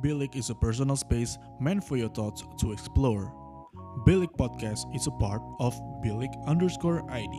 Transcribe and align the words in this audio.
Bilik 0.00 0.34
is 0.34 0.48
a 0.48 0.54
personal 0.54 0.96
space 0.96 1.36
meant 1.60 1.84
for 1.84 1.96
your 2.00 2.08
thoughts 2.08 2.40
to 2.56 2.72
explore. 2.72 3.36
Bilik 4.08 4.32
Podcast 4.40 4.88
is 4.96 5.04
a 5.04 5.12
part 5.20 5.44
of 5.60 5.76
Bilik 6.00 6.32
underscore 6.48 7.04
ID. 7.12 7.36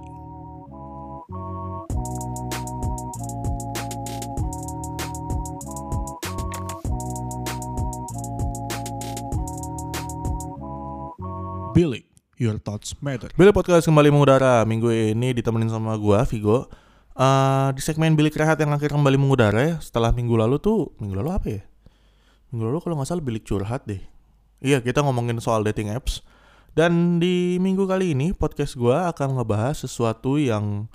Bilik, 11.74 12.06
your 12.38 12.62
thoughts 12.62 12.94
matter. 13.02 13.34
Billy 13.34 13.50
Podcast 13.50 13.90
kembali 13.90 14.14
mengudara 14.14 14.62
Minggu 14.68 14.92
ini 14.94 15.34
ditemenin 15.34 15.72
sama 15.72 15.98
gua 15.98 16.28
Vigo 16.30 16.68
Eh, 17.12 17.68
Di 17.76 17.82
segmen 17.84 18.16
Bilik 18.16 18.36
Rehat 18.36 18.60
yang 18.60 18.72
akhirnya 18.76 18.96
kembali 18.96 19.18
mengudara 19.20 19.60
ya 19.60 19.76
Setelah 19.84 20.12
minggu 20.16 20.36
lalu 20.36 20.60
tuh 20.60 20.96
Minggu 21.00 21.16
lalu 21.16 21.30
apa 21.32 21.48
ya? 21.48 21.62
Minggu 22.52 22.68
lalu 22.68 22.80
kalau 22.84 22.96
nggak 23.00 23.10
salah 23.10 23.24
Bilik 23.24 23.48
Curhat 23.48 23.88
deh 23.88 24.04
Iya 24.62 24.84
kita 24.84 25.02
ngomongin 25.02 25.40
soal 25.40 25.64
dating 25.64 25.90
apps 25.90 26.22
Dan 26.76 27.18
di 27.24 27.58
minggu 27.58 27.88
kali 27.88 28.14
ini 28.14 28.36
podcast 28.36 28.76
gua 28.76 29.10
akan 29.12 29.40
ngebahas 29.40 29.88
sesuatu 29.88 30.36
yang 30.36 30.92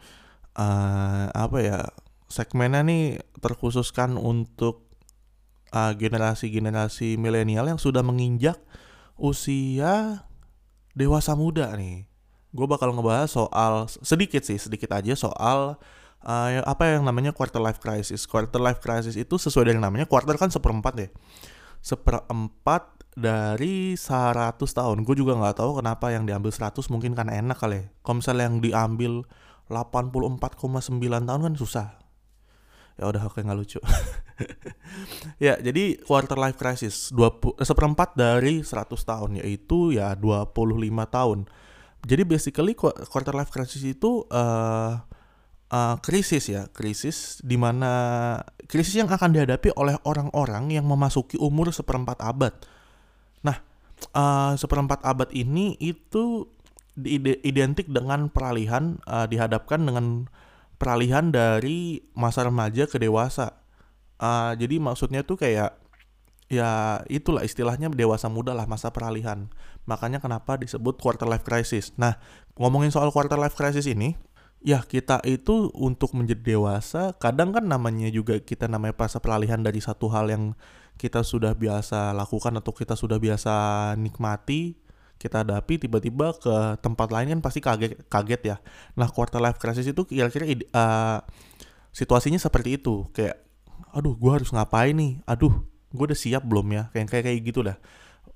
eh, 0.54 1.26
Apa 1.32 1.58
ya 1.64 1.80
Segmennya 2.28 2.84
nih 2.84 3.18
terkhususkan 3.40 4.20
untuk 4.20 4.86
eh, 5.72 5.92
generasi-generasi 5.96 7.16
milenial 7.16 7.66
yang 7.70 7.80
sudah 7.80 8.04
menginjak 8.04 8.60
usia 9.16 10.26
dewasa 10.96 11.36
muda 11.36 11.72
nih. 11.76 12.08
Gue 12.56 12.64
bakal 12.64 12.96
ngebahas 12.96 13.28
soal 13.28 13.84
sedikit 14.00 14.40
sih, 14.40 14.56
sedikit 14.56 14.96
aja 14.96 15.12
soal 15.12 15.76
uh, 16.26 16.60
apa 16.66 16.98
yang 16.98 17.06
namanya 17.06 17.30
quarter 17.30 17.62
life 17.62 17.78
crisis. 17.78 18.26
Quarter 18.26 18.58
life 18.58 18.82
crisis 18.82 19.14
itu 19.14 19.38
sesuai 19.38 19.70
dengan 19.72 19.88
namanya 19.88 20.10
quarter 20.10 20.34
kan 20.34 20.50
seperempat 20.50 20.94
ya. 20.98 21.08
Seperempat 21.78 23.06
dari 23.16 23.94
100 23.94 24.58
tahun. 24.60 25.06
Gue 25.06 25.16
juga 25.16 25.38
nggak 25.38 25.62
tahu 25.62 25.80
kenapa 25.80 26.12
yang 26.12 26.26
diambil 26.26 26.50
100 26.50 26.76
mungkin 26.92 27.14
kan 27.14 27.30
enak 27.30 27.56
kali 27.56 27.80
ya. 27.80 27.84
Kalau 28.02 28.18
misalnya 28.20 28.44
yang 28.50 28.58
diambil 28.60 29.12
84,9 29.70 30.98
tahun 31.00 31.40
kan 31.46 31.54
susah. 31.56 31.88
Ya 32.96 33.04
udah 33.12 33.28
oke 33.28 33.40
nggak 33.40 33.58
lucu. 33.60 33.80
ya, 35.44 35.60
jadi 35.60 36.00
quarter 36.00 36.36
life 36.40 36.56
crisis 36.56 37.12
20 37.12 37.60
eh, 37.60 37.66
seperempat 37.68 38.16
dari 38.16 38.64
100 38.64 38.88
tahun 38.96 39.30
yaitu 39.40 39.96
ya 39.96 40.16
25 40.16 40.52
tahun. 41.08 41.38
Jadi 42.06 42.22
basically 42.24 42.72
qu- 42.72 42.96
quarter 43.08 43.36
life 43.36 43.52
crisis 43.52 43.84
itu 43.84 44.24
eh 44.32 44.92
eh, 45.72 45.96
krisis 46.02 46.50
ya, 46.50 46.68
krisis 46.70 47.40
di 47.42 47.56
mana 47.58 47.92
krisis 48.66 48.98
yang 48.98 49.10
akan 49.10 49.34
dihadapi 49.34 49.74
oleh 49.78 49.98
orang-orang 50.06 50.74
yang 50.74 50.86
memasuki 50.86 51.38
umur 51.38 51.70
seperempat 51.70 52.18
abad. 52.22 52.54
Nah, 53.42 53.58
eh, 54.14 54.52
seperempat 54.58 55.02
abad 55.06 55.30
ini 55.34 55.76
itu 55.78 56.48
identik 57.44 57.92
dengan 57.92 58.32
peralihan 58.32 58.98
eh, 59.04 59.26
dihadapkan 59.28 59.84
dengan 59.84 60.32
peralihan 60.76 61.32
dari 61.32 62.04
masa 62.12 62.46
remaja 62.46 62.84
ke 62.88 63.00
dewasa. 63.00 63.56
Ah, 64.16 64.56
jadi 64.56 64.80
maksudnya 64.80 65.24
tuh 65.24 65.36
kayak 65.36 65.76
ya 66.46 67.02
itulah 67.10 67.42
istilahnya 67.42 67.90
dewasa 67.90 68.30
muda 68.30 68.54
lah 68.56 68.68
masa 68.68 68.92
peralihan. 68.92 69.50
Makanya 69.88 70.22
kenapa 70.22 70.56
disebut 70.60 71.00
quarter 71.00 71.26
life 71.26 71.44
crisis. 71.44 71.92
Nah, 72.00 72.16
ngomongin 72.56 72.92
soal 72.92 73.10
quarter 73.12 73.36
life 73.36 73.56
crisis 73.58 73.84
ini, 73.88 74.16
ya 74.66 74.82
kita 74.82 75.22
itu 75.22 75.70
untuk 75.78 76.10
menjadi 76.18 76.58
dewasa, 76.58 77.14
kadang 77.22 77.54
kan 77.54 77.62
namanya 77.70 78.10
juga 78.10 78.42
kita 78.42 78.66
namanya 78.66 78.98
masa 78.98 79.22
peralihan 79.22 79.62
dari 79.62 79.78
satu 79.78 80.10
hal 80.10 80.26
yang 80.26 80.58
kita 80.98 81.22
sudah 81.22 81.54
biasa 81.54 82.10
lakukan 82.10 82.50
atau 82.58 82.74
kita 82.74 82.98
sudah 82.98 83.22
biasa 83.22 83.54
nikmati, 83.94 84.74
kita 85.22 85.46
hadapi 85.46 85.78
tiba-tiba 85.78 86.34
ke 86.34 86.82
tempat 86.82 87.08
lain 87.14 87.38
kan 87.38 87.40
pasti 87.46 87.62
kaget 87.62 88.10
kaget 88.10 88.42
ya. 88.42 88.56
Nah, 88.98 89.06
quarter 89.06 89.38
life 89.38 89.62
crisis 89.62 89.86
itu 89.86 90.02
kira-kira 90.02 90.50
eh, 90.50 91.18
situasinya 91.94 92.42
seperti 92.42 92.82
itu, 92.82 93.06
kayak 93.14 93.38
aduh 93.94 94.18
gua 94.18 94.42
harus 94.42 94.50
ngapain 94.50 94.98
nih? 94.98 95.22
Aduh, 95.30 95.62
gue 95.94 96.04
udah 96.10 96.18
siap 96.18 96.42
belum 96.42 96.66
ya? 96.74 96.82
Kayak 96.90 97.06
kayak 97.14 97.24
kayak 97.30 97.38
gitu 97.46 97.60
dah. 97.62 97.78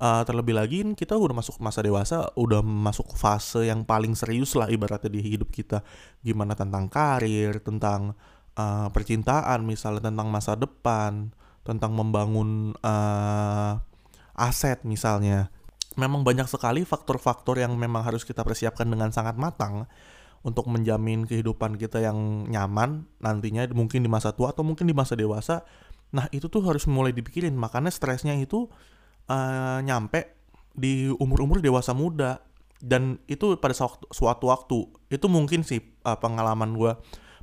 Eh, 0.00 0.22
terlebih 0.24 0.56
lagi 0.56 0.80
kita 0.96 1.12
udah 1.12 1.44
masuk 1.44 1.60
masa 1.60 1.84
dewasa, 1.84 2.32
udah 2.32 2.64
masuk 2.64 3.12
fase 3.12 3.68
yang 3.68 3.84
paling 3.84 4.16
serius 4.16 4.56
lah 4.56 4.64
ibaratnya 4.72 5.12
di 5.12 5.20
hidup 5.20 5.52
kita. 5.52 5.84
Gimana 6.24 6.56
tentang 6.56 6.88
karir, 6.88 7.60
tentang 7.60 8.16
eh, 8.56 8.88
percintaan, 8.88 9.60
misalnya 9.60 10.08
tentang 10.08 10.32
masa 10.32 10.56
depan, 10.56 11.36
tentang 11.68 11.92
membangun 11.92 12.72
eh, 12.80 13.72
aset 14.40 14.80
misalnya. 14.88 15.52
Memang 16.00 16.24
banyak 16.24 16.48
sekali 16.48 16.88
faktor-faktor 16.88 17.60
yang 17.60 17.76
memang 17.76 18.00
harus 18.00 18.24
kita 18.24 18.40
persiapkan 18.40 18.88
dengan 18.88 19.12
sangat 19.12 19.36
matang 19.36 19.84
untuk 20.40 20.64
menjamin 20.72 21.28
kehidupan 21.28 21.76
kita 21.76 22.00
yang 22.00 22.48
nyaman 22.48 23.04
nantinya 23.20 23.68
mungkin 23.76 24.00
di 24.00 24.08
masa 24.08 24.32
tua 24.32 24.56
atau 24.56 24.64
mungkin 24.64 24.88
di 24.88 24.96
masa 24.96 25.12
dewasa. 25.12 25.60
Nah, 26.16 26.24
itu 26.32 26.48
tuh 26.48 26.64
harus 26.64 26.88
mulai 26.88 27.12
dipikirin. 27.12 27.52
Makanya 27.52 27.92
stresnya 27.92 28.32
itu 28.40 28.72
eh, 29.30 29.78
nyampe 29.86 30.20
di 30.74 31.06
umur-umur 31.14 31.62
dewasa 31.62 31.94
muda 31.94 32.42
dan 32.80 33.20
itu 33.28 33.60
pada 33.60 33.76
suatu, 33.76 34.44
waktu 34.48 34.76
itu 35.12 35.26
mungkin 35.30 35.62
sih 35.62 35.78
eh, 35.78 36.18
pengalaman 36.18 36.74
gue 36.74 36.92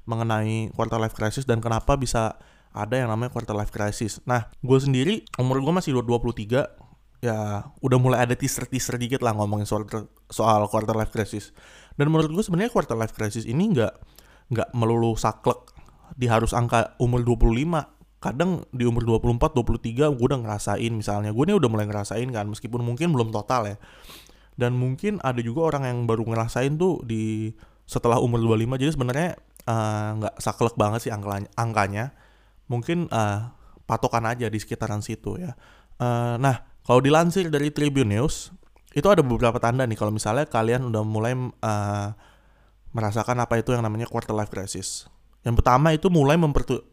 mengenai 0.08 0.72
quarter 0.76 1.00
life 1.00 1.16
crisis 1.16 1.44
dan 1.44 1.60
kenapa 1.60 1.96
bisa 2.00 2.40
ada 2.72 2.96
yang 2.96 3.10
namanya 3.12 3.34
quarter 3.34 3.56
life 3.56 3.74
crisis. 3.74 4.24
Nah, 4.24 4.48
gue 4.62 4.80
sendiri 4.80 5.26
umur 5.42 5.60
gue 5.60 5.74
masih 5.74 5.98
23 5.98 6.88
ya 7.18 7.66
udah 7.82 7.98
mulai 7.98 8.30
ada 8.30 8.38
teaser-teaser 8.38 9.02
dikit 9.02 9.26
lah 9.26 9.34
ngomongin 9.34 9.66
soal 9.66 9.90
soal 10.30 10.70
quarter 10.70 10.94
life 10.94 11.10
crisis. 11.10 11.52
Dan 11.98 12.14
menurut 12.14 12.30
gue 12.30 12.44
sebenarnya 12.46 12.70
quarter 12.70 12.94
life 12.94 13.14
crisis 13.18 13.44
ini 13.44 13.74
nggak 13.74 13.94
nggak 14.54 14.70
melulu 14.78 15.18
saklek 15.18 15.76
di 16.16 16.30
harus 16.30 16.56
angka 16.56 16.96
umur 17.02 17.26
25 17.26 17.97
kadang 18.18 18.66
di 18.74 18.84
umur 18.84 19.06
24, 19.06 19.54
23 19.54 20.10
gue 20.18 20.26
udah 20.26 20.40
ngerasain 20.42 20.92
misalnya. 20.94 21.30
Gue 21.30 21.46
nih 21.46 21.58
udah 21.58 21.70
mulai 21.70 21.86
ngerasain 21.86 22.28
kan 22.34 22.50
meskipun 22.50 22.82
mungkin 22.82 23.14
belum 23.14 23.30
total 23.30 23.74
ya. 23.74 23.78
Dan 24.58 24.74
mungkin 24.74 25.22
ada 25.22 25.38
juga 25.38 25.70
orang 25.70 25.86
yang 25.86 26.00
baru 26.10 26.26
ngerasain 26.26 26.82
tuh 26.82 27.06
di 27.06 27.54
setelah 27.88 28.18
umur 28.20 28.42
25 28.42 28.82
jadi 28.82 28.92
sebenarnya 28.92 29.30
eh, 29.70 30.10
nggak 30.18 30.36
saklek 30.42 30.76
banget 30.76 31.06
sih 31.06 31.12
angkanya, 31.14 31.50
angkanya. 31.54 32.06
Mungkin 32.68 33.06
eh, 33.14 33.40
patokan 33.86 34.26
aja 34.26 34.50
di 34.50 34.58
sekitaran 34.58 35.06
situ 35.06 35.38
ya. 35.38 35.54
Eh, 36.02 36.36
nah 36.42 36.66
kalau 36.82 37.00
dilansir 37.06 37.54
dari 37.54 37.70
Tribune 37.70 38.18
News 38.18 38.50
itu 38.98 39.06
ada 39.06 39.22
beberapa 39.22 39.62
tanda 39.62 39.86
nih 39.86 39.94
kalau 39.94 40.10
misalnya 40.10 40.50
kalian 40.50 40.90
udah 40.90 41.04
mulai 41.06 41.38
eh, 41.38 42.10
merasakan 42.98 43.46
apa 43.46 43.62
itu 43.62 43.78
yang 43.78 43.86
namanya 43.86 44.10
quarter 44.10 44.34
life 44.34 44.50
crisis. 44.50 45.06
Yang 45.48 45.64
pertama 45.64 45.96
itu 45.96 46.12
mulai 46.12 46.36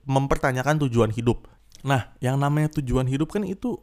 mempertanyakan 0.06 0.87
tujuan 0.87 1.10
hidup. 1.10 1.50
Nah, 1.82 2.15
yang 2.22 2.38
namanya 2.38 2.70
tujuan 2.78 3.10
hidup 3.10 3.34
kan 3.34 3.42
itu 3.42 3.82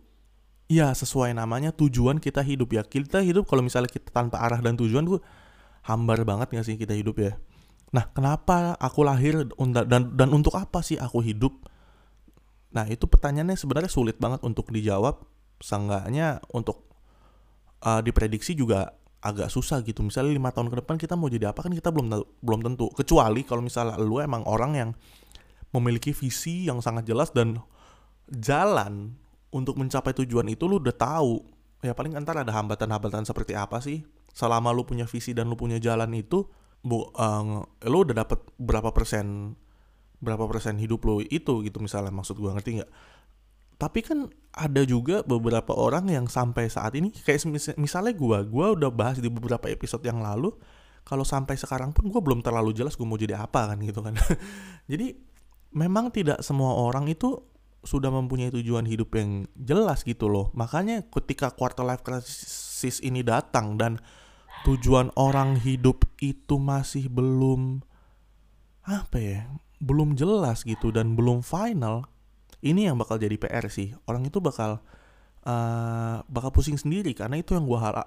ya 0.71 0.95
sesuai 0.95 1.35
namanya 1.35 1.75
tujuan 1.75 2.23
kita 2.23 2.39
hidup 2.39 2.71
ya. 2.71 2.87
Kita 2.87 3.19
hidup 3.19 3.51
kalau 3.51 3.67
misalnya 3.67 3.91
kita 3.91 4.15
tanpa 4.15 4.39
arah 4.39 4.63
dan 4.63 4.79
tujuan 4.79 5.03
tuh 5.03 5.19
hambar 5.83 6.23
banget 6.23 6.55
gak 6.55 6.63
sih 6.63 6.79
kita 6.79 6.95
hidup 6.95 7.19
ya. 7.19 7.35
Nah, 7.91 8.07
kenapa 8.15 8.79
aku 8.79 9.03
lahir 9.03 9.43
dan 9.91 10.15
dan 10.15 10.29
untuk 10.31 10.55
apa 10.55 10.79
sih 10.79 10.95
aku 10.95 11.19
hidup? 11.19 11.51
Nah, 12.71 12.87
itu 12.87 13.03
pertanyaannya 13.03 13.59
sebenarnya 13.59 13.91
sulit 13.91 14.15
banget 14.15 14.39
untuk 14.47 14.71
dijawab. 14.71 15.19
Seenggaknya 15.59 16.39
untuk 16.55 16.87
uh, 17.83 17.99
diprediksi 17.99 18.55
juga 18.55 18.95
agak 19.21 19.53
susah 19.53 19.85
gitu. 19.85 20.01
Misalnya 20.01 20.33
lima 20.33 20.49
tahun 20.49 20.73
ke 20.73 20.81
depan 20.81 20.95
kita 20.97 21.13
mau 21.13 21.29
jadi 21.29 21.53
apa 21.53 21.61
kan 21.61 21.71
kita 21.71 21.93
belum 21.93 22.09
belum 22.41 22.59
tentu. 22.65 22.89
Kecuali 22.91 23.45
kalau 23.45 23.61
misalnya 23.61 23.95
lu 24.01 24.17
emang 24.17 24.41
orang 24.49 24.71
yang 24.73 24.89
memiliki 25.71 26.11
visi 26.11 26.67
yang 26.67 26.83
sangat 26.83 27.07
jelas 27.07 27.31
dan 27.31 27.61
jalan 28.27 29.15
untuk 29.53 29.77
mencapai 29.77 30.11
tujuan 30.25 30.49
itu 30.49 30.65
lu 30.65 30.81
udah 30.81 30.95
tahu. 30.95 31.45
Ya 31.81 31.93
paling 31.97 32.17
ntar 32.21 32.41
ada 32.41 32.51
hambatan-hambatan 32.53 33.25
seperti 33.25 33.53
apa 33.53 33.79
sih? 33.79 34.01
Selama 34.33 34.73
lu 34.73 34.85
punya 34.85 35.05
visi 35.05 35.33
dan 35.35 35.49
lu 35.51 35.57
punya 35.59 35.75
jalan 35.81 36.11
itu, 36.15 36.47
bu, 36.81 37.09
eh, 37.13 37.87
lu 37.89 37.97
udah 38.05 38.15
dapat 38.25 38.39
berapa 38.57 38.89
persen 38.93 39.57
berapa 40.21 40.45
persen 40.45 40.77
hidup 40.77 41.01
lu 41.09 41.25
itu 41.25 41.65
gitu 41.65 41.81
misalnya 41.81 42.13
maksud 42.13 42.37
gua 42.37 42.53
ngerti 42.53 42.81
nggak? 42.81 42.91
Tapi 43.81 44.05
kan 44.05 44.29
ada 44.53 44.85
juga 44.85 45.25
beberapa 45.25 45.73
orang 45.73 46.05
yang 46.05 46.29
sampai 46.29 46.69
saat 46.69 46.93
ini 46.93 47.09
kayak 47.09 47.41
semis- 47.41 47.77
misalnya 47.81 48.13
gua, 48.13 48.45
gua 48.45 48.77
udah 48.77 48.93
bahas 48.93 49.17
di 49.17 49.25
beberapa 49.25 49.65
episode 49.73 50.05
yang 50.05 50.21
lalu 50.21 50.53
kalau 51.01 51.25
sampai 51.25 51.57
sekarang 51.57 51.89
pun 51.89 52.05
gua 52.13 52.21
belum 52.21 52.45
terlalu 52.45 52.77
jelas 52.77 52.93
gua 52.93 53.09
mau 53.09 53.17
jadi 53.17 53.41
apa 53.41 53.73
kan 53.73 53.81
gitu 53.81 54.05
kan. 54.05 54.13
jadi 54.91 55.17
memang 55.73 56.13
tidak 56.13 56.45
semua 56.45 56.77
orang 56.77 57.09
itu 57.09 57.41
sudah 57.81 58.13
mempunyai 58.13 58.53
tujuan 58.53 58.85
hidup 58.85 59.17
yang 59.17 59.49
jelas 59.57 60.05
gitu 60.05 60.29
loh. 60.29 60.53
Makanya 60.53 61.09
ketika 61.09 61.49
quarter 61.49 61.81
life 61.81 62.05
crisis 62.05 63.01
ini 63.01 63.25
datang 63.25 63.81
dan 63.81 63.97
tujuan 64.61 65.09
orang 65.17 65.57
hidup 65.57 66.05
itu 66.21 66.61
masih 66.61 67.09
belum 67.09 67.81
apa 68.85 69.17
ya? 69.17 69.41
Belum 69.81 70.13
jelas 70.13 70.61
gitu 70.61 70.93
dan 70.93 71.17
belum 71.17 71.41
final. 71.41 72.05
Ini 72.61 72.93
yang 72.93 72.97
bakal 72.97 73.17
jadi 73.17 73.35
PR 73.37 73.65
sih. 73.67 73.93
Orang 74.05 74.25
itu 74.25 74.37
bakal 74.37 74.81
uh, 75.45 76.21
bakal 76.25 76.49
pusing 76.53 76.77
sendiri 76.77 77.13
karena 77.17 77.41
itu 77.41 77.57
yang 77.57 77.65
gue 77.65 77.79
hal 77.81 78.05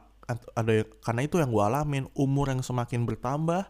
ada 0.55 0.73
karena 1.03 1.21
itu 1.27 1.43
yang 1.43 1.51
gue 1.51 1.63
alamin. 1.63 2.05
Umur 2.15 2.51
yang 2.51 2.63
semakin 2.63 3.07
bertambah 3.07 3.67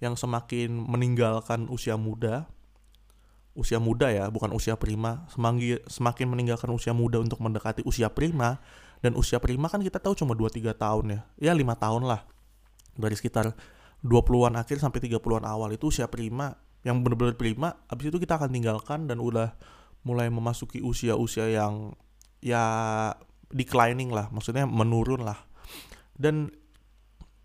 yang 0.00 0.16
semakin 0.16 0.72
meninggalkan 0.72 1.68
usia 1.68 2.00
muda 2.00 2.48
usia 3.50 3.82
muda 3.82 4.08
ya 4.08 4.30
bukan 4.30 4.54
usia 4.54 4.78
prima 4.78 5.26
semakin 5.28 5.82
semakin 5.84 6.26
meninggalkan 6.30 6.70
usia 6.70 6.94
muda 6.94 7.18
untuk 7.18 7.42
mendekati 7.42 7.82
usia 7.82 8.08
prima 8.08 8.62
dan 9.00 9.16
usia 9.16 9.40
prima 9.40 9.66
kan 9.72 9.80
kita 9.80 9.96
tahu 9.96 10.12
cuma 10.12 10.36
2-3 10.36 10.76
tahun 10.76 11.04
ya. 11.08 11.20
Ya 11.40 11.52
lima 11.56 11.72
tahun 11.72 12.04
lah. 12.04 12.28
Dari 13.00 13.16
sekitar 13.16 13.56
20-an 14.04 14.60
akhir 14.60 14.80
sampai 14.80 15.00
30-an 15.00 15.44
awal 15.48 15.72
itu 15.72 15.88
usia 15.88 16.04
prima. 16.06 16.60
Yang 16.84 16.96
benar-benar 17.04 17.36
prima 17.36 17.68
habis 17.88 18.12
itu 18.12 18.16
kita 18.20 18.40
akan 18.40 18.52
tinggalkan 18.52 19.08
dan 19.08 19.20
udah 19.20 19.56
mulai 20.06 20.32
memasuki 20.32 20.80
usia-usia 20.80 21.50
yang 21.50 21.94
ya 22.40 22.64
declining 23.52 24.10
lah. 24.14 24.32
Maksudnya 24.32 24.64
menurun 24.64 25.26
lah. 25.26 25.38
Dan 26.16 26.52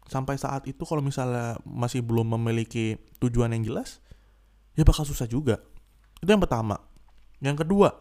sampai 0.05 0.37
saat 0.37 0.69
itu 0.69 0.85
kalau 0.85 1.01
misalnya 1.01 1.57
masih 1.65 2.05
belum 2.05 2.37
memiliki 2.37 2.99
tujuan 3.17 3.51
yang 3.57 3.65
jelas 3.65 4.03
ya 4.77 4.83
bakal 4.85 5.07
susah 5.07 5.25
juga. 5.25 5.59
Itu 6.21 6.29
yang 6.29 6.43
pertama. 6.43 6.77
Yang 7.41 7.65
kedua 7.65 7.99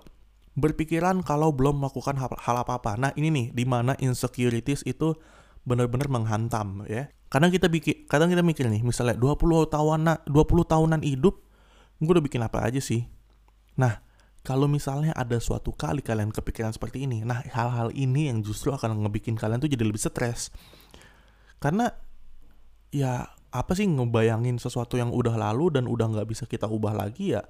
berpikiran 0.55 1.27
kalau 1.27 1.50
belum 1.50 1.83
melakukan 1.83 2.15
hal, 2.15 2.31
hal 2.39 2.57
apa-apa. 2.62 2.95
Nah 2.95 3.11
ini 3.19 3.31
nih 3.31 3.47
di 3.50 3.65
mana 3.67 3.99
insecurities 3.99 4.87
itu 4.87 5.17
benar-benar 5.65 6.07
menghantam 6.12 6.85
ya. 6.87 7.09
Kadang 7.33 7.50
kita 7.50 7.67
bikin 7.67 8.07
kadang 8.07 8.31
kita 8.31 8.45
mikir 8.45 8.69
nih 8.71 8.85
misalnya 8.85 9.19
20 9.19 9.67
tahunan 9.67 10.29
20 10.29 10.71
tahunan 10.71 11.00
hidup 11.03 11.43
gue 11.99 12.12
udah 12.12 12.23
bikin 12.23 12.43
apa 12.45 12.62
aja 12.62 12.79
sih? 12.79 13.09
Nah 13.81 14.04
kalau 14.44 14.69
misalnya 14.69 15.17
ada 15.17 15.41
suatu 15.41 15.73
kali 15.73 16.05
kalian 16.05 16.31
kepikiran 16.31 16.70
seperti 16.70 17.08
ini 17.08 17.25
nah 17.25 17.41
hal-hal 17.41 17.91
ini 17.96 18.29
yang 18.29 18.44
justru 18.44 18.70
akan 18.70 19.02
ngebikin 19.08 19.35
kalian 19.35 19.58
tuh 19.58 19.73
jadi 19.73 19.82
lebih 19.82 19.99
stres 19.99 20.52
karena 21.58 21.91
ya 22.93 23.26
apa 23.50 23.73
sih 23.73 23.88
ngebayangin 23.88 24.61
sesuatu 24.61 25.00
yang 25.00 25.11
udah 25.11 25.35
lalu 25.35 25.75
dan 25.75 25.88
udah 25.88 26.06
nggak 26.12 26.29
bisa 26.29 26.44
kita 26.44 26.69
ubah 26.69 26.93
lagi 26.93 27.35
ya 27.35 27.43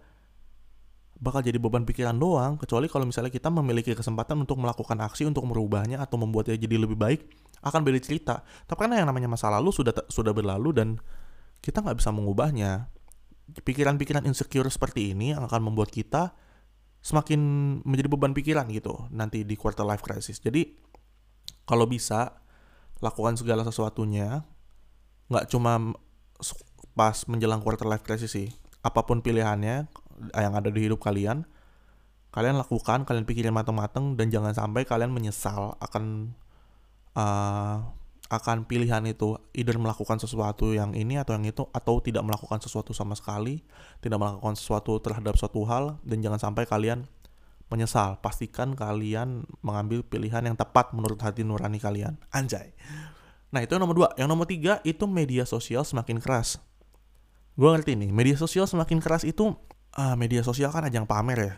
bakal 1.18 1.40
jadi 1.40 1.56
beban 1.62 1.86
pikiran 1.86 2.16
doang 2.18 2.58
kecuali 2.58 2.90
kalau 2.90 3.06
misalnya 3.06 3.30
kita 3.30 3.48
memiliki 3.48 3.94
kesempatan 3.94 4.42
untuk 4.42 4.58
melakukan 4.58 4.98
aksi 4.98 5.24
untuk 5.24 5.46
merubahnya 5.46 6.02
atau 6.02 6.18
membuatnya 6.18 6.58
jadi 6.58 6.76
lebih 6.76 6.98
baik 6.98 7.20
akan 7.64 7.80
beda 7.80 7.98
cerita. 8.02 8.44
Tapi 8.68 8.78
karena 8.84 9.00
yang 9.00 9.08
namanya 9.08 9.32
masa 9.32 9.48
lalu 9.48 9.72
sudah 9.72 9.94
sudah 10.12 10.36
berlalu 10.36 10.70
dan 10.76 10.88
kita 11.64 11.80
nggak 11.80 11.98
bisa 12.02 12.12
mengubahnya. 12.12 12.92
Pikiran-pikiran 13.44 14.24
insecure 14.24 14.68
seperti 14.68 15.12
ini 15.16 15.36
akan 15.36 15.72
membuat 15.72 15.92
kita 15.92 16.32
semakin 17.04 17.40
menjadi 17.84 18.08
beban 18.08 18.32
pikiran 18.32 18.64
gitu 18.72 19.12
nanti 19.12 19.44
di 19.44 19.54
quarter 19.60 19.84
life 19.84 20.00
crisis. 20.00 20.40
Jadi 20.40 20.72
kalau 21.68 21.84
bisa 21.84 22.40
lakukan 23.04 23.36
segala 23.36 23.60
sesuatunya 23.68 24.40
nggak 25.28 25.52
cuma 25.52 25.92
pas 26.96 27.16
menjelang 27.28 27.60
quarter 27.60 27.84
life 27.84 28.00
crisis 28.00 28.32
sih. 28.32 28.48
Apa 28.80 29.04
pun 29.04 29.20
pilihannya 29.20 29.84
yang 30.32 30.54
ada 30.56 30.72
di 30.72 30.80
hidup 30.88 31.04
kalian, 31.04 31.44
kalian 32.32 32.56
lakukan, 32.56 33.04
kalian 33.04 33.28
pikirin 33.28 33.52
matang-matang 33.52 34.16
dan 34.16 34.32
jangan 34.32 34.56
sampai 34.56 34.88
kalian 34.88 35.12
menyesal 35.12 35.76
akan 35.84 36.36
uh, 37.16 37.84
akan 38.36 38.66
pilihan 38.66 39.02
itu 39.06 39.38
either 39.54 39.78
melakukan 39.78 40.18
sesuatu 40.18 40.74
yang 40.74 40.92
ini 40.92 41.16
atau 41.16 41.38
yang 41.38 41.46
itu 41.46 41.64
atau 41.70 42.02
tidak 42.02 42.26
melakukan 42.26 42.58
sesuatu 42.58 42.90
sama 42.90 43.14
sekali, 43.14 43.62
tidak 44.02 44.18
melakukan 44.18 44.58
sesuatu 44.58 44.98
terhadap 44.98 45.38
suatu 45.38 45.62
hal 45.64 46.02
dan 46.02 46.20
jangan 46.20 46.50
sampai 46.50 46.66
kalian 46.66 47.06
menyesal. 47.70 48.18
Pastikan 48.18 48.74
kalian 48.74 49.46
mengambil 49.62 50.02
pilihan 50.02 50.42
yang 50.42 50.58
tepat 50.58 50.90
menurut 50.92 51.16
hati 51.22 51.46
nurani 51.46 51.78
kalian. 51.78 52.18
Anjay. 52.34 52.74
Nah 53.54 53.62
itu 53.62 53.78
yang 53.78 53.86
nomor 53.86 53.96
dua. 53.96 54.08
Yang 54.18 54.28
nomor 54.28 54.46
tiga 54.50 54.82
itu 54.82 55.06
media 55.06 55.46
sosial 55.46 55.86
semakin 55.86 56.18
keras. 56.18 56.58
Gue 57.54 57.70
ngerti 57.70 57.94
nih, 57.94 58.10
media 58.10 58.34
sosial 58.34 58.66
semakin 58.66 58.98
keras 58.98 59.22
itu 59.22 59.54
uh, 59.94 60.14
media 60.18 60.42
sosial 60.42 60.74
kan 60.74 60.82
ajang 60.90 61.06
pamer 61.06 61.38
ya. 61.38 61.54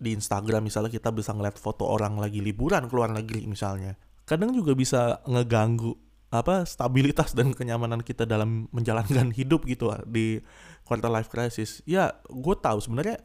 Di 0.00 0.16
Instagram 0.16 0.64
misalnya 0.64 0.88
kita 0.88 1.12
bisa 1.12 1.36
ngeliat 1.36 1.60
foto 1.60 1.84
orang 1.84 2.16
lagi 2.16 2.40
liburan 2.40 2.88
ke 2.88 2.94
luar 2.96 3.12
negeri 3.12 3.44
misalnya 3.44 4.07
kadang 4.28 4.52
juga 4.52 4.76
bisa 4.76 5.24
ngeganggu 5.24 5.96
apa 6.28 6.68
stabilitas 6.68 7.32
dan 7.32 7.56
kenyamanan 7.56 8.04
kita 8.04 8.28
dalam 8.28 8.68
menjalankan 8.68 9.32
hidup 9.32 9.64
gitu 9.64 9.88
di 10.04 10.44
quarter 10.84 11.08
life 11.08 11.32
crisis. 11.32 11.80
Ya, 11.88 12.12
gue 12.28 12.54
tahu 12.60 12.84
sebenarnya 12.84 13.16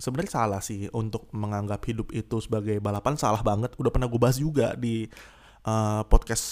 sebenarnya 0.00 0.32
salah 0.32 0.62
sih 0.64 0.88
untuk 0.96 1.28
menganggap 1.36 1.84
hidup 1.84 2.08
itu 2.16 2.40
sebagai 2.40 2.80
balapan 2.80 3.20
salah 3.20 3.44
banget. 3.44 3.76
Udah 3.76 3.92
pernah 3.92 4.08
gue 4.08 4.16
bahas 4.16 4.40
juga 4.40 4.72
di 4.72 5.04
uh, 5.68 6.02
podcast 6.08 6.46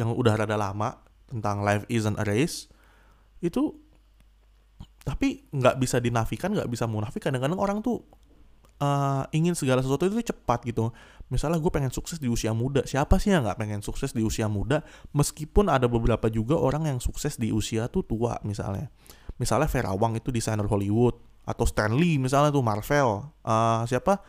yang 0.00 0.16
udah 0.16 0.40
rada 0.40 0.56
lama 0.56 0.96
tentang 1.28 1.60
life 1.60 1.84
isn't 1.92 2.16
a 2.16 2.24
race. 2.24 2.72
Itu 3.44 3.76
tapi 5.04 5.44
nggak 5.52 5.76
bisa 5.76 6.00
dinafikan, 6.00 6.56
nggak 6.56 6.68
bisa 6.72 6.88
munafik. 6.88 7.28
Kadang-kadang 7.28 7.60
orang 7.60 7.78
tuh 7.84 8.08
uh, 8.82 9.24
ingin 9.34 9.54
segala 9.54 9.82
sesuatu 9.82 10.06
itu 10.08 10.34
cepat 10.34 10.64
gitu. 10.66 10.90
Misalnya 11.28 11.60
gue 11.60 11.68
pengen 11.68 11.92
sukses 11.92 12.16
di 12.16 12.26
usia 12.26 12.56
muda. 12.56 12.82
Siapa 12.88 13.20
sih 13.20 13.34
yang 13.34 13.44
nggak 13.44 13.60
pengen 13.60 13.80
sukses 13.84 14.16
di 14.16 14.24
usia 14.24 14.48
muda? 14.48 14.80
Meskipun 15.12 15.68
ada 15.68 15.84
beberapa 15.84 16.32
juga 16.32 16.56
orang 16.56 16.88
yang 16.88 16.98
sukses 16.98 17.36
di 17.36 17.52
usia 17.52 17.86
tuh 17.92 18.00
tua 18.06 18.40
misalnya. 18.42 18.88
Misalnya 19.36 19.68
Vera 19.68 19.92
Wang 19.92 20.16
itu 20.16 20.32
desainer 20.32 20.66
Hollywood 20.66 21.14
atau 21.44 21.64
Stanley 21.68 22.16
misalnya 22.16 22.48
tuh 22.48 22.64
Marvel. 22.64 23.28
Uh, 23.44 23.84
siapa? 23.84 24.24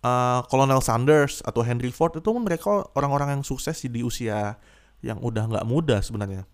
Uh, 0.00 0.40
Colonel 0.48 0.80
Sanders 0.80 1.44
atau 1.44 1.60
Henry 1.60 1.92
Ford 1.92 2.14
itu 2.14 2.30
mereka 2.38 2.88
orang-orang 2.96 3.36
yang 3.36 3.42
sukses 3.44 3.84
di 3.84 4.00
usia 4.00 4.56
yang 5.04 5.20
udah 5.20 5.50
nggak 5.50 5.66
muda 5.66 6.00
sebenarnya. 6.00 6.46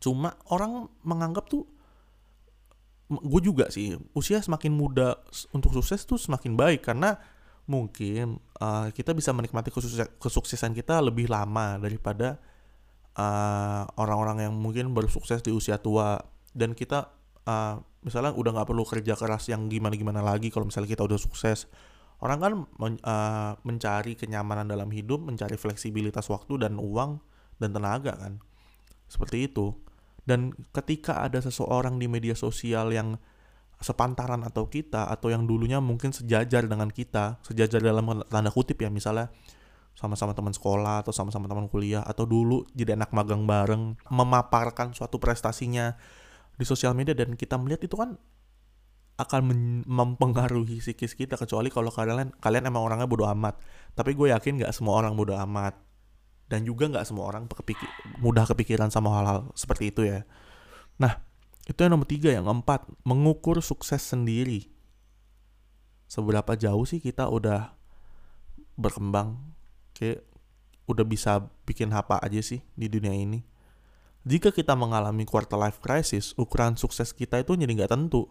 Cuma 0.00 0.38
orang 0.48 0.88
menganggap 1.04 1.52
tuh 1.52 1.68
gue 3.20 3.40
juga 3.44 3.68
sih 3.68 3.98
usia 4.16 4.40
semakin 4.40 4.72
muda 4.72 5.20
untuk 5.52 5.76
sukses 5.76 6.06
tuh 6.08 6.16
semakin 6.16 6.56
baik 6.56 6.86
karena 6.86 7.20
mungkin 7.68 8.40
uh, 8.58 8.90
kita 8.90 9.14
bisa 9.14 9.30
menikmati 9.30 9.70
kesuksesan 10.18 10.72
kita 10.74 10.98
lebih 10.98 11.30
lama 11.30 11.78
daripada 11.78 12.40
uh, 13.16 13.86
orang-orang 14.00 14.42
uh, 14.42 14.42
yang 14.48 14.54
mungkin 14.56 14.90
baru 14.96 15.06
sukses 15.06 15.44
di 15.44 15.54
usia 15.54 15.78
tua 15.78 16.18
dan 16.52 16.74
kita 16.74 17.12
uh, 17.46 17.78
misalnya 18.02 18.34
udah 18.34 18.50
nggak 18.60 18.68
perlu 18.68 18.84
kerja 18.84 19.14
keras 19.14 19.46
yang 19.48 19.70
gimana-gimana 19.70 20.20
lagi 20.20 20.50
kalau 20.50 20.66
misalnya 20.68 20.90
kita 20.90 21.06
udah 21.06 21.18
sukses. 21.18 21.70
Orang 22.22 22.38
kan 22.38 22.52
men, 22.78 23.02
uh, 23.02 23.58
mencari 23.66 24.14
kenyamanan 24.14 24.70
dalam 24.70 24.86
hidup 24.94 25.26
mencari 25.26 25.58
fleksibilitas 25.58 26.30
waktu 26.30 26.54
dan 26.54 26.78
uang 26.78 27.18
dan 27.58 27.74
tenaga 27.74 28.14
kan. 28.14 28.38
Seperti 29.10 29.50
itu 29.50 29.74
dan 30.22 30.54
ketika 30.70 31.22
ada 31.22 31.42
seseorang 31.42 31.98
di 31.98 32.06
media 32.06 32.38
sosial 32.38 32.94
yang 32.94 33.18
sepantaran 33.82 34.46
atau 34.46 34.70
kita 34.70 35.10
atau 35.10 35.34
yang 35.34 35.44
dulunya 35.44 35.82
mungkin 35.82 36.14
sejajar 36.14 36.70
dengan 36.70 36.86
kita, 36.88 37.42
sejajar 37.42 37.82
dalam 37.82 38.22
tanda 38.30 38.50
kutip 38.54 38.78
ya 38.78 38.88
misalnya 38.88 39.34
sama-sama 39.92 40.32
teman 40.32 40.54
sekolah 40.54 41.04
atau 41.04 41.12
sama-sama 41.12 41.50
teman 41.50 41.68
kuliah 41.68 42.00
atau 42.00 42.24
dulu 42.24 42.64
jadi 42.72 42.96
anak 42.96 43.12
magang 43.12 43.44
bareng 43.44 43.98
memaparkan 44.08 44.96
suatu 44.96 45.20
prestasinya 45.20 45.98
di 46.56 46.64
sosial 46.64 46.96
media 46.96 47.12
dan 47.12 47.36
kita 47.36 47.60
melihat 47.60 47.84
itu 47.84 47.98
kan 47.98 48.16
akan 49.20 49.42
mempengaruhi 49.84 50.80
psikis 50.80 51.12
kita 51.12 51.36
kecuali 51.36 51.68
kalau 51.68 51.92
kalian 51.92 52.32
kalian 52.40 52.64
emang 52.64 52.88
orangnya 52.88 53.04
bodoh 53.04 53.28
amat. 53.28 53.60
Tapi 53.92 54.16
gue 54.16 54.32
yakin 54.32 54.64
nggak 54.64 54.72
semua 54.72 54.96
orang 54.96 55.12
bodoh 55.12 55.36
amat 55.36 55.91
dan 56.52 56.68
juga 56.68 56.84
nggak 56.92 57.08
semua 57.08 57.32
orang 57.32 57.48
kepikir, 57.48 57.88
mudah 58.20 58.44
kepikiran 58.44 58.92
sama 58.92 59.08
hal-hal 59.16 59.48
seperti 59.56 59.88
itu 59.88 60.04
ya. 60.04 60.28
Nah, 61.00 61.16
itu 61.64 61.80
yang 61.80 61.96
nomor 61.96 62.04
tiga. 62.04 62.28
Yang 62.28 62.52
keempat, 62.52 62.84
mengukur 63.08 63.64
sukses 63.64 64.04
sendiri. 64.04 64.68
Seberapa 66.04 66.52
jauh 66.60 66.84
sih 66.84 67.00
kita 67.00 67.32
udah 67.32 67.72
berkembang? 68.76 69.40
Kayak 69.96 70.28
udah 70.84 71.08
bisa 71.08 71.48
bikin 71.64 71.88
apa 71.96 72.20
aja 72.20 72.44
sih 72.44 72.60
di 72.76 72.92
dunia 72.92 73.16
ini? 73.16 73.40
Jika 74.28 74.52
kita 74.52 74.76
mengalami 74.76 75.24
quarter 75.24 75.56
life 75.56 75.80
crisis, 75.80 76.36
ukuran 76.36 76.76
sukses 76.76 77.16
kita 77.16 77.40
itu 77.40 77.56
jadi 77.56 77.72
nggak 77.72 77.96
tentu. 77.96 78.28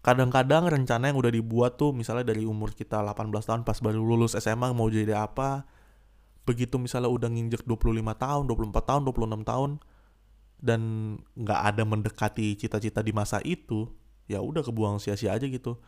Kadang-kadang 0.00 0.72
rencana 0.72 1.12
yang 1.12 1.18
udah 1.20 1.28
dibuat 1.28 1.76
tuh 1.76 1.92
misalnya 1.92 2.32
dari 2.32 2.48
umur 2.48 2.72
kita 2.72 3.04
18 3.04 3.28
tahun 3.44 3.62
pas 3.68 3.78
baru 3.84 4.00
lulus 4.00 4.32
SMA 4.40 4.72
mau 4.72 4.88
jadi 4.88 5.28
apa, 5.28 5.68
begitu 6.48 6.80
misalnya 6.80 7.12
udah 7.12 7.28
nginjek 7.28 7.68
25 7.68 7.92
tahun, 8.16 8.42
24 8.48 8.88
tahun, 8.88 9.02
26 9.04 9.44
tahun 9.44 9.70
dan 10.58 10.80
nggak 11.38 11.60
ada 11.74 11.82
mendekati 11.86 12.56
cita-cita 12.58 13.04
di 13.04 13.12
masa 13.14 13.38
itu, 13.44 13.86
ya 14.26 14.40
udah 14.40 14.64
kebuang 14.64 14.98
sia-sia 14.98 15.36
aja 15.36 15.46
gitu. 15.46 15.78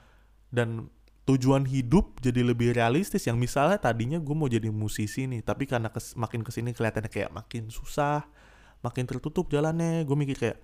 Dan 0.52 0.93
tujuan 1.25 1.67
hidup 1.67 2.19
jadi 2.23 2.43
lebih 2.43 2.75
realistis 2.75 3.26
yang 3.26 3.38
misalnya 3.38 3.79
tadinya 3.79 4.19
gue 4.19 4.35
mau 4.35 4.47
jadi 4.47 4.71
musisi 4.71 5.26
nih, 5.26 5.43
tapi 5.43 5.67
karena 5.67 5.90
kes, 5.90 6.14
makin 6.14 6.47
ke 6.47 6.50
sini 6.55 6.71
kelihatannya 6.71 7.11
kayak 7.11 7.31
makin 7.35 7.73
susah, 7.73 8.29
makin 8.85 9.05
tertutup 9.09 9.50
jalannya, 9.50 10.07
gue 10.07 10.17
mikir 10.17 10.37
kayak 10.38 10.59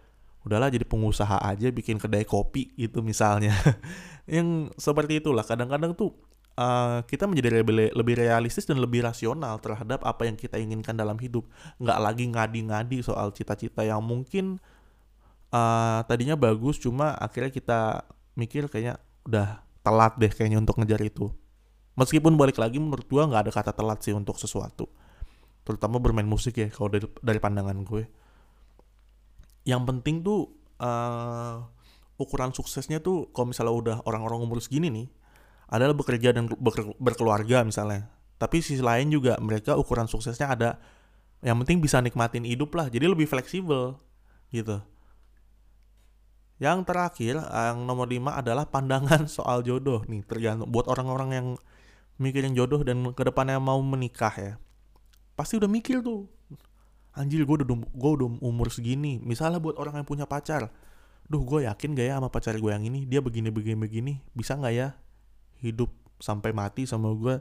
udahlah 0.47 0.71
jadi 0.71 0.87
pengusaha 0.87 1.43
aja 1.43 1.75
bikin 1.75 1.99
kedai 1.99 2.23
kopi 2.23 2.71
gitu 2.79 3.03
misalnya. 3.03 3.55
yang 4.31 4.71
seperti 4.79 5.19
itulah 5.19 5.43
kadang-kadang 5.43 5.99
tuh 5.99 6.15
uh, 6.57 7.05
kita 7.05 7.29
menjadi 7.29 7.63
lebih, 7.63 7.93
lebih 7.93 8.15
realistis 8.19 8.65
dan 8.67 8.81
lebih 8.81 9.05
rasional 9.05 9.61
terhadap 9.61 10.03
apa 10.03 10.27
yang 10.27 10.35
kita 10.35 10.57
inginkan 10.57 10.97
dalam 10.97 11.21
hidup. 11.21 11.47
Nggak 11.79 11.99
lagi 12.01 12.25
ngadi-ngadi 12.33 12.99
soal 13.05 13.31
cita-cita 13.37 13.85
yang 13.85 14.03
mungkin 14.03 14.59
uh, 15.53 16.01
tadinya 16.09 16.35
bagus, 16.35 16.81
cuma 16.81 17.15
akhirnya 17.15 17.53
kita 17.53 17.81
mikir 18.35 18.67
kayaknya 18.69 19.01
udah 19.29 19.63
telat 19.85 20.19
deh 20.19 20.33
kayaknya 20.33 20.59
untuk 20.59 20.81
ngejar 20.81 21.01
itu. 21.05 21.31
Meskipun 21.97 22.37
balik 22.37 22.61
lagi 22.61 22.77
menurut 22.77 23.09
gua 23.09 23.25
nggak 23.25 23.49
ada 23.49 23.53
kata 23.53 23.73
telat 23.73 24.05
sih 24.05 24.13
untuk 24.13 24.37
sesuatu. 24.37 24.89
Terutama 25.65 25.99
bermain 25.99 26.29
musik 26.29 26.61
ya 26.61 26.69
kalau 26.71 26.93
dari, 26.93 27.07
dari 27.25 27.41
pandangan 27.43 27.75
gue. 27.83 28.07
Yang 29.67 29.83
penting 29.83 30.23
tuh 30.23 30.47
uh, 30.79 31.59
ukuran 32.23 32.55
suksesnya 32.55 33.03
tuh 33.03 33.35
kalau 33.35 33.51
misalnya 33.51 33.75
udah 33.75 33.97
orang-orang 34.07 34.47
umur 34.47 34.63
segini 34.63 34.89
nih 34.95 35.09
adalah 35.67 35.95
bekerja 35.95 36.31
dan 36.31 36.47
berkeluarga 36.99 37.67
misalnya. 37.67 38.07
Tapi 38.37 38.63
sisi 38.63 38.85
lain 38.85 39.11
juga 39.11 39.35
mereka 39.43 39.75
ukuran 39.75 40.07
suksesnya 40.07 40.53
ada 40.53 40.71
yang 41.43 41.59
penting 41.65 41.83
bisa 41.83 41.99
nikmatin 41.99 42.47
hidup 42.47 42.73
lah. 42.77 42.87
Jadi 42.87 43.07
lebih 43.09 43.27
fleksibel 43.27 43.99
gitu. 44.55 44.79
Yang 46.57 46.89
terakhir, 46.89 47.35
yang 47.37 47.85
nomor 47.85 48.09
lima 48.09 48.39
adalah 48.39 48.65
pandangan 48.65 49.29
soal 49.37 49.61
jodoh 49.61 50.07
nih 50.09 50.25
tergantung 50.25 50.73
buat 50.73 50.89
orang-orang 50.89 51.31
yang 51.35 51.47
mikirin 52.17 52.57
jodoh 52.57 52.81
dan 52.81 53.13
ke 53.13 53.23
depannya 53.27 53.61
mau 53.61 53.77
menikah 53.83 54.33
ya. 54.33 54.53
Pasti 55.37 55.61
udah 55.61 55.69
mikir 55.69 56.01
tuh. 56.01 56.25
Anjir 57.17 57.45
gue 57.45 57.57
udah, 57.65 57.69
gue 57.73 58.11
udah 58.21 58.29
umur 58.45 58.69
segini. 58.69 59.21
Misalnya 59.21 59.61
buat 59.61 59.77
orang 59.81 60.01
yang 60.01 60.09
punya 60.09 60.25
pacar. 60.29 60.69
Duh 61.29 61.43
gue 61.45 61.65
yakin 61.65 61.97
gak 61.97 62.07
ya 62.09 62.15
sama 62.21 62.29
pacar 62.29 62.57
gue 62.57 62.71
yang 62.73 62.85
ini. 62.85 63.09
Dia 63.09 63.21
begini-begini-begini. 63.25 64.37
Bisa 64.37 64.57
gak 64.57 64.73
ya 64.73 64.97
hidup 65.61 65.93
sampai 66.17 66.57
mati 66.57 66.89
sama 66.89 67.13
gue 67.13 67.41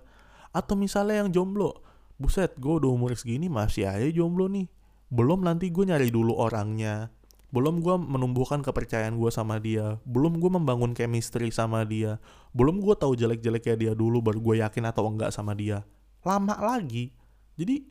atau 0.51 0.75
misalnya 0.75 1.23
yang 1.23 1.31
jomblo 1.31 1.85
buset 2.15 2.55
gue 2.55 2.73
udah 2.79 2.89
umur 2.91 3.11
segini 3.15 3.51
masih 3.51 3.87
aja 3.87 4.07
jomblo 4.11 4.47
nih. 4.47 4.67
Belum 5.11 5.43
nanti 5.43 5.69
gue 5.69 5.85
nyari 5.85 6.09
dulu 6.09 6.35
orangnya. 6.35 7.11
Belum 7.51 7.79
gue 7.79 7.95
menumbuhkan 7.95 8.59
kepercayaan 8.59 9.15
gue 9.15 9.31
sama 9.31 9.59
dia. 9.59 9.99
Belum 10.03 10.39
gue 10.39 10.51
membangun 10.51 10.91
chemistry 10.91 11.51
sama 11.51 11.87
dia. 11.87 12.19
Belum 12.51 12.83
gue 12.83 12.95
tahu 12.95 13.15
jelek-jeleknya 13.15 13.75
dia 13.75 13.91
dulu 13.95 14.19
baru 14.19 14.39
gue 14.41 14.55
yakin 14.63 14.83
atau 14.91 15.07
enggak 15.07 15.31
sama 15.31 15.55
dia. 15.55 15.83
Lama 16.25 16.55
lagi. 16.59 17.11
Jadi 17.55 17.83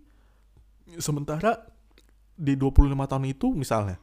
sementara 1.00 1.64
di 2.34 2.58
25 2.58 2.92
tahun 2.92 3.24
itu 3.30 3.54
misalnya 3.54 3.96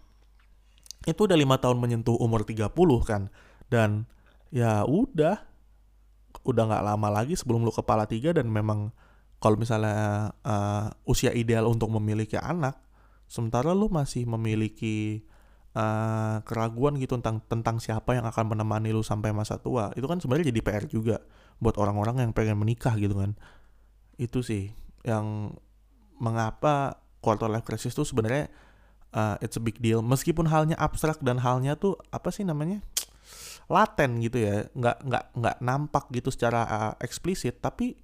itu 1.04 1.20
udah 1.25 1.36
lima 1.38 1.58
tahun 1.58 1.82
menyentuh 1.82 2.18
umur 2.18 2.46
30 2.46 2.72
kan. 3.06 3.30
Dan 3.70 4.06
ya 4.50 4.86
udah 4.86 5.50
udah 6.42 6.64
nggak 6.70 6.84
lama 6.86 7.08
lagi 7.10 7.38
sebelum 7.38 7.62
lu 7.62 7.74
kepala 7.74 8.10
tiga 8.10 8.34
dan 8.34 8.50
memang 8.50 8.90
kalau 9.42 9.58
misalnya 9.58 10.30
uh, 10.46 10.90
usia 11.06 11.34
ideal 11.34 11.66
untuk 11.70 11.90
memiliki 11.90 12.38
anak 12.38 12.78
sementara 13.32 13.72
lu 13.72 13.88
masih 13.88 14.28
memiliki 14.28 15.24
uh, 15.76 16.44
keraguan 16.44 17.00
gitu 17.00 17.16
tentang 17.20 17.40
tentang 17.48 17.80
siapa 17.80 18.16
yang 18.16 18.28
akan 18.28 18.56
menemani 18.56 18.92
lu 18.92 19.04
sampai 19.04 19.32
masa 19.32 19.56
tua 19.60 19.96
itu 19.96 20.04
kan 20.04 20.20
sebenarnya 20.20 20.52
jadi 20.52 20.62
PR 20.62 20.86
juga 20.88 21.18
buat 21.64 21.78
orang-orang 21.80 22.28
yang 22.28 22.32
pengen 22.36 22.60
menikah 22.60 22.98
gitu 23.00 23.16
kan. 23.16 23.38
Itu 24.20 24.44
sih 24.44 24.74
yang 25.08 25.56
mengapa 26.22 27.02
quarter 27.24 27.50
life 27.50 27.66
crisis 27.66 27.94
itu 27.94 28.06
sebenarnya 28.06 28.50
uh, 29.16 29.38
it's 29.40 29.56
a 29.58 29.64
big 29.64 29.80
deal. 29.80 30.04
Meskipun 30.04 30.50
halnya 30.50 30.76
abstrak 30.76 31.22
dan 31.24 31.40
halnya 31.40 31.80
tuh 31.80 31.96
apa 32.12 32.34
sih 32.34 32.44
namanya 32.44 32.84
laten 33.72 34.20
gitu 34.20 34.44
ya 34.44 34.68
nggak 34.75 34.98
nggak 35.08 35.25
nggak 35.40 35.58
nampak 35.63 36.12
gitu 36.12 36.28
secara 36.28 36.68
uh, 36.68 36.94
eksplisit 37.00 37.63
tapi 37.63 37.96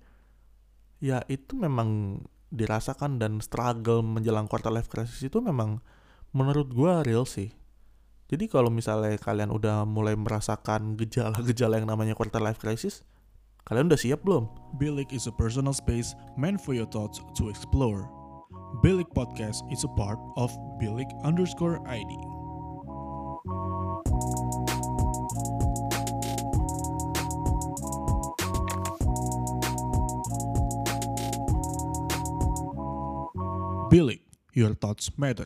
ya 1.03 1.21
itu 1.27 1.59
memang 1.59 2.24
dirasakan 2.47 3.19
dan 3.19 3.43
struggle 3.43 4.00
menjelang 4.00 4.47
quarter 4.47 4.71
life 4.71 4.88
crisis 4.88 5.19
itu 5.19 5.43
memang 5.43 5.83
menurut 6.31 6.71
gua 6.71 7.03
real 7.03 7.27
sih 7.27 7.51
jadi 8.31 8.47
kalau 8.47 8.71
misalnya 8.71 9.19
kalian 9.19 9.51
udah 9.51 9.83
mulai 9.83 10.15
merasakan 10.15 10.95
gejala-gejala 10.95 11.83
yang 11.83 11.91
namanya 11.91 12.15
quarter 12.15 12.39
life 12.39 12.57
crisis 12.57 13.03
kalian 13.67 13.91
udah 13.91 14.00
siap 14.00 14.24
belum? 14.24 14.47
Bilik 14.79 15.12
is 15.12 15.27
a 15.27 15.33
personal 15.36 15.75
space 15.75 16.15
meant 16.39 16.63
for 16.63 16.71
your 16.71 16.88
thoughts 16.88 17.19
to 17.36 17.51
explore. 17.51 18.07
Bilik 18.79 19.12
Podcast 19.12 19.67
is 19.67 19.83
a 19.83 19.91
part 20.00 20.15
of 20.39 20.55
Bilik 20.79 21.12
underscore 21.27 21.83
ID. 21.83 22.38
Billy, 24.17 24.46
your 34.57 34.73
thoughts 34.73 35.11
matter. 35.19 35.45